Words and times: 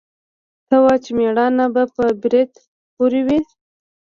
ته 0.67 0.75
وا 0.83 0.95
چې 1.03 1.11
مېړانه 1.17 1.65
به 1.73 1.83
په 1.95 2.03
برېت 2.21 2.53
پورې 2.95 3.21
وي. 3.27 3.39